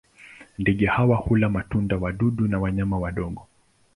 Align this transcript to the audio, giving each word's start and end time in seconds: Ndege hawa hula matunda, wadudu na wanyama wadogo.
Ndege 0.57 0.85
hawa 0.85 1.17
hula 1.17 1.49
matunda, 1.49 1.97
wadudu 1.97 2.47
na 2.47 2.59
wanyama 2.59 2.99
wadogo. 2.99 3.47